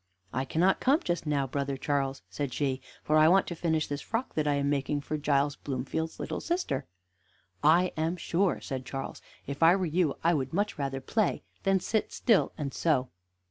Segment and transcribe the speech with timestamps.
[0.33, 4.01] "I cannot come just now, brother Charles," said she; "for I want to finish this
[4.01, 6.87] frock that I am making for Giles Bloomfield's little sister."
[7.63, 11.79] "I am sure," said Charles, "if I were you, I would much rather play than
[11.79, 13.09] sit still and sew."